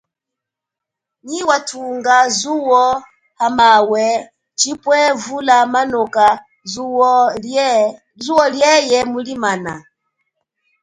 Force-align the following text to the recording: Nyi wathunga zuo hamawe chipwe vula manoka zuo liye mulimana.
Nyi 1.27 1.39
wathunga 1.49 2.15
zuo 2.39 2.83
hamawe 3.39 4.05
chipwe 4.59 4.99
vula 5.23 5.57
manoka 5.73 6.27
zuo 8.23 8.41
liye 8.91 8.99
mulimana. 9.11 9.73